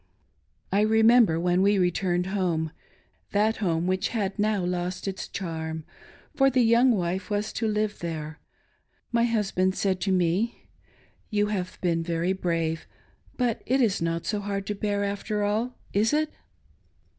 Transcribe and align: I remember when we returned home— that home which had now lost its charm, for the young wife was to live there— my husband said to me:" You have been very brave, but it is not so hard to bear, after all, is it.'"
I 0.71 0.81
remember 0.81 1.39
when 1.39 1.61
we 1.61 1.77
returned 1.77 2.25
home— 2.25 2.71
that 3.33 3.57
home 3.57 3.85
which 3.85 4.07
had 4.07 4.39
now 4.39 4.65
lost 4.65 5.07
its 5.07 5.27
charm, 5.27 5.83
for 6.35 6.49
the 6.49 6.63
young 6.63 6.89
wife 6.93 7.29
was 7.29 7.53
to 7.53 7.67
live 7.67 7.99
there— 7.99 8.39
my 9.11 9.25
husband 9.25 9.75
said 9.75 10.01
to 10.01 10.11
me:" 10.11 10.65
You 11.29 11.49
have 11.53 11.77
been 11.81 12.01
very 12.01 12.33
brave, 12.33 12.87
but 13.37 13.61
it 13.67 13.79
is 13.79 14.01
not 14.01 14.25
so 14.25 14.39
hard 14.39 14.65
to 14.65 14.73
bear, 14.73 15.03
after 15.03 15.43
all, 15.43 15.77
is 15.93 16.13
it.'" 16.13 16.31